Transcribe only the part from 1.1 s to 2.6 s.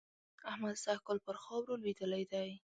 پر خاورو لوېدلی دی.